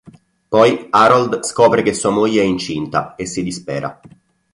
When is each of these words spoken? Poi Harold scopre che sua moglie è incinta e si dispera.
Poi 0.49 0.87
Harold 0.89 1.41
scopre 1.43 1.83
che 1.83 1.93
sua 1.93 2.09
moglie 2.09 2.41
è 2.41 2.43
incinta 2.43 3.13
e 3.13 3.27
si 3.27 3.43
dispera. 3.43 4.01